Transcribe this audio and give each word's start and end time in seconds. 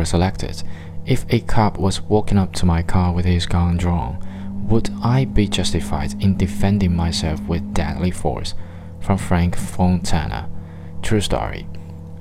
were 0.00 0.04
selected. 0.06 0.62
If 1.04 1.26
a 1.28 1.40
cop 1.40 1.78
was 1.78 2.00
walking 2.00 2.38
up 2.38 2.54
to 2.54 2.66
my 2.66 2.82
car 2.82 3.12
with 3.12 3.26
his 3.26 3.44
gun 3.44 3.76
drawn, 3.76 4.18
would 4.66 4.88
I 5.02 5.26
be 5.26 5.46
justified 5.46 6.22
in 6.22 6.38
defending 6.38 6.96
myself 6.96 7.40
with 7.42 7.74
deadly 7.74 8.10
force? 8.10 8.54
From 9.00 9.18
Frank 9.18 9.56
Fontana. 9.56 10.48
True 11.02 11.20
story. 11.20 11.66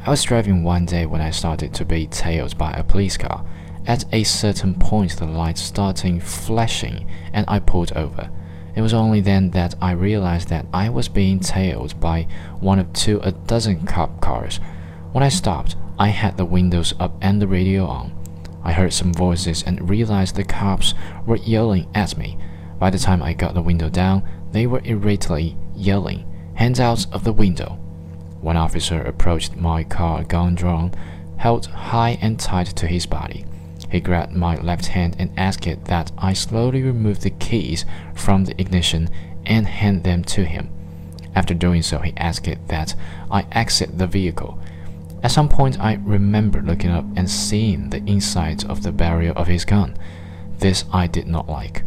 I 0.05 0.09
was 0.09 0.23
driving 0.23 0.63
one 0.63 0.85
day 0.85 1.05
when 1.05 1.21
I 1.21 1.29
started 1.29 1.73
to 1.75 1.85
be 1.85 2.07
tailed 2.07 2.57
by 2.57 2.71
a 2.71 2.83
police 2.83 3.15
car. 3.15 3.45
At 3.87 4.03
a 4.13 4.23
certain 4.23 4.73
point, 4.73 5.15
the 5.15 5.25
lights 5.25 5.61
started 5.61 6.21
flashing 6.21 7.09
and 7.31 7.45
I 7.47 7.59
pulled 7.59 7.93
over. 7.93 8.29
It 8.75 8.81
was 8.81 8.93
only 8.93 9.21
then 9.21 9.51
that 9.51 9.75
I 9.81 9.91
realized 9.91 10.49
that 10.49 10.65
I 10.73 10.89
was 10.89 11.07
being 11.07 11.39
tailed 11.39 11.97
by 11.99 12.27
one 12.59 12.79
of 12.79 12.91
two 12.91 13.19
a 13.23 13.31
dozen 13.31 13.85
cop 13.85 14.19
cars. 14.19 14.59
When 15.13 15.23
I 15.23 15.29
stopped, 15.29 15.75
I 15.99 16.07
had 16.07 16.37
the 16.37 16.45
windows 16.45 16.93
up 16.97 17.17
and 17.21 17.41
the 17.41 17.47
radio 17.47 17.85
on. 17.85 18.15
I 18.63 18.71
heard 18.71 18.93
some 18.93 19.13
voices 19.13 19.63
and 19.63 19.89
realized 19.89 20.35
the 20.35 20.45
cops 20.45 20.93
were 21.25 21.35
yelling 21.35 21.87
at 21.93 22.17
me. 22.17 22.37
By 22.79 22.89
the 22.89 22.97
time 22.97 23.21
I 23.21 23.33
got 23.33 23.53
the 23.53 23.61
window 23.61 23.89
down, 23.89 24.23
they 24.53 24.65
were 24.65 24.81
irritably 24.85 25.57
yelling, 25.75 26.25
Hands 26.55 26.79
out 26.79 27.05
of 27.13 27.23
the 27.23 27.33
window. 27.33 27.77
One 28.41 28.57
officer 28.57 29.01
approached 29.01 29.55
my 29.55 29.83
car, 29.83 30.23
gun 30.23 30.55
drawn, 30.55 30.93
held 31.37 31.67
high 31.67 32.17
and 32.21 32.39
tight 32.39 32.67
to 32.67 32.87
his 32.87 33.05
body. 33.05 33.45
He 33.91 33.99
grabbed 33.99 34.33
my 34.33 34.55
left 34.55 34.87
hand 34.87 35.15
and 35.19 35.37
asked 35.37 35.67
that 35.85 36.11
I 36.17 36.33
slowly 36.33 36.81
remove 36.81 37.21
the 37.21 37.29
keys 37.29 37.85
from 38.13 38.45
the 38.45 38.59
ignition 38.59 39.09
and 39.45 39.67
hand 39.67 40.03
them 40.03 40.23
to 40.25 40.45
him. 40.45 40.69
After 41.35 41.53
doing 41.53 41.81
so, 41.81 41.99
he 41.99 42.13
asked 42.17 42.49
that 42.67 42.95
I 43.31 43.45
exit 43.51 43.97
the 43.97 44.07
vehicle. 44.07 44.59
At 45.21 45.31
some 45.31 45.49
point, 45.49 45.79
I 45.79 45.99
remember 46.01 46.61
looking 46.61 46.91
up 46.91 47.05
and 47.15 47.29
seeing 47.29 47.89
the 47.89 48.03
inside 48.05 48.63
of 48.65 48.83
the 48.83 48.91
barrel 48.91 49.33
of 49.35 49.47
his 49.47 49.65
gun. 49.65 49.97
This 50.59 50.85
I 50.93 51.07
did 51.07 51.27
not 51.27 51.49
like. 51.49 51.83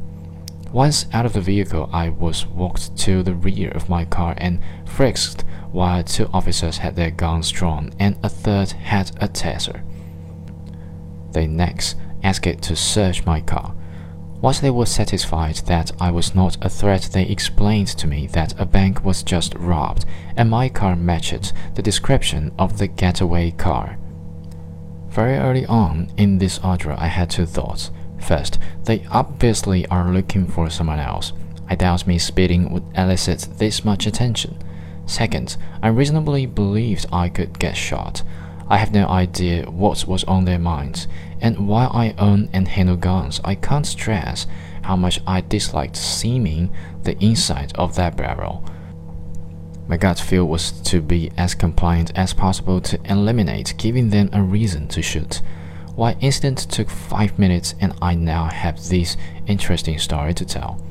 Once 0.73 1.07
out 1.13 1.27
of 1.27 1.35
the 1.35 1.41
vehicle, 1.41 1.89
I 1.93 2.09
was 2.09 2.47
walked 2.47 2.97
to 2.99 3.23
the 3.23 3.35
rear 3.35 3.71
of 3.71 3.89
my 3.89 4.05
car 4.05 4.35
and 4.39 4.61
frisked 4.87 5.45
while 5.71 6.03
two 6.03 6.29
officers 6.33 6.79
had 6.79 6.97
their 6.97 7.11
guns 7.11 7.51
drawn 7.51 7.93
and 7.99 8.17
a 8.23 8.29
third 8.29 8.73
had 8.73 9.11
a 9.21 9.29
taser. 9.29 9.83
They 11.33 11.47
next 11.47 11.97
asked 12.23 12.47
it 12.47 12.63
to 12.63 12.77
search 12.77 13.27
my 13.27 13.41
car. 13.41 13.75
Once 14.43 14.59
they 14.59 14.71
were 14.71 14.85
satisfied 14.85 15.55
that 15.67 15.93
I 16.01 16.11
was 16.11 16.35
not 16.35 16.57
a 16.61 16.69
threat, 16.69 17.11
they 17.13 17.23
explained 17.23 17.87
to 17.87 18.09
me 18.09 18.27
that 18.33 18.59
a 18.61 18.67
bank 18.67 19.05
was 19.05 19.23
just 19.23 19.55
robbed 19.55 20.05
and 20.37 20.51
my 20.51 20.69
car 20.69 20.97
matched 20.97 21.53
the 21.77 21.83
description 21.83 22.51
of 22.59 22.77
the 22.77 22.89
getaway 22.89 23.53
car. 23.53 23.97
Very 25.11 25.37
early 25.37 25.65
on 25.67 26.11
in 26.17 26.39
this 26.39 26.59
order, 26.59 26.93
I 26.93 27.07
had 27.07 27.31
two 27.31 27.47
thoughts. 27.47 27.93
First, 28.19 28.59
they 28.83 29.07
obviously 29.13 29.87
are 29.87 30.13
looking 30.13 30.49
for 30.49 30.69
someone 30.69 30.99
else. 30.99 31.33
I 31.69 31.77
doubt 31.77 32.09
me 32.09 32.19
speeding 32.19 32.73
would 32.73 32.85
elicit 32.97 33.47
this 33.59 33.85
much 33.85 34.07
attention. 34.07 34.59
Second, 35.07 35.57
I 35.83 35.89
reasonably 35.89 36.47
believed 36.47 37.07
I 37.13 37.29
could 37.29 37.61
get 37.61 37.77
shot. 37.77 38.25
I 38.69 38.79
have 38.79 38.93
no 38.93 39.07
idea 39.09 39.71
what 39.71 40.07
was 40.07 40.25
on 40.25 40.45
their 40.45 40.59
minds, 40.59 41.09
and 41.41 41.69
while 41.69 41.91
I 41.93 42.15
own 42.19 42.49
and 42.53 42.69
handle 42.69 42.97
guns, 42.97 43.41
I 43.45 43.55
can't 43.55 43.87
stress 43.87 44.47
how 44.83 44.97
much 44.97 45.21
I 45.27 45.41
disliked 45.41 45.97
seeing 45.97 46.73
the 47.03 47.19
inside 47.23 47.73
of 47.77 47.95
that 47.97 48.17
barrel. 48.17 48.65
My 49.89 49.97
gut 49.97 50.19
feel 50.19 50.47
was 50.47 50.73
to 50.83 51.01
be 51.01 51.31
as 51.37 51.55
compliant 51.55 52.17
as 52.17 52.33
possible 52.33 52.81
to 52.83 53.01
eliminate 53.05 53.75
giving 53.77 54.11
them 54.11 54.31
a 54.33 54.43
reason 54.43 54.89
to 54.89 55.03
shoot. 55.03 55.43
Why 55.95 56.17
incident 56.21 56.59
took 56.71 56.89
five 56.89 57.39
minutes, 57.39 57.75
and 57.81 57.93
I 58.01 58.15
now 58.15 58.47
have 58.47 58.89
this 58.89 59.17
interesting 59.47 59.99
story 59.99 60.33
to 60.35 60.45
tell. 60.45 60.83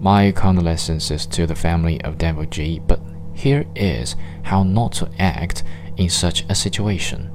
My 0.00 0.32
condolences 0.32 1.26
to 1.26 1.46
the 1.46 1.54
family 1.54 2.00
of 2.02 2.16
Devil 2.16 2.46
G, 2.46 2.78
but 2.78 3.00
here 3.36 3.66
is 3.76 4.16
how 4.44 4.62
not 4.62 4.92
to 4.92 5.10
act 5.18 5.62
in 5.98 6.08
such 6.08 6.44
a 6.48 6.54
situation. 6.54 7.30